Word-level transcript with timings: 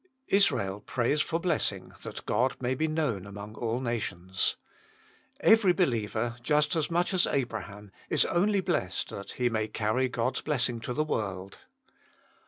Israel 0.29 0.79
prays 0.79 1.21
for 1.21 1.39
blessing, 1.39 1.91
that 2.01 2.25
God 2.25 2.55
may 2.59 2.73
be 2.73 2.87
known 2.87 3.25
amoug 3.25 3.55
all 3.55 3.79
nations. 3.79 4.57
Every 5.41 5.73
believer, 5.73 6.37
just 6.41 6.75
as 6.75 6.89
much 6.89 7.13
as 7.13 7.27
Abraham, 7.27 7.91
is 8.09 8.25
only 8.25 8.61
blessed 8.61 9.09
that 9.09 9.33
he 9.33 9.47
may 9.47 9.67
carry 9.67 10.09
God 10.09 10.37
s 10.37 10.41
blessing 10.41 10.79
to 10.79 10.93
the 10.95 11.03
world. 11.03 11.59